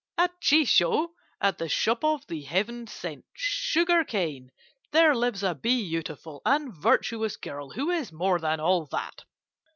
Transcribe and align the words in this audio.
"At 0.17 0.41
Chee 0.41 0.65
Chou, 0.65 1.09
at 1.39 1.59
the 1.59 1.69
shop 1.69 2.03
of 2.03 2.25
'The 2.25 2.41
Heaven 2.41 2.87
sent 2.87 3.23
Sugar 3.35 4.03
cane,' 4.03 4.49
there 4.91 5.13
lives 5.13 5.43
a 5.43 5.53
beautiful 5.53 6.41
and 6.43 6.73
virtuous 6.73 7.37
girl 7.37 7.69
who 7.69 7.91
is 7.91 8.11
more 8.11 8.39
than 8.39 8.59
all 8.59 8.87
that. 8.87 9.25